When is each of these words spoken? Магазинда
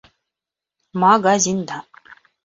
Магазинда 1.01 1.77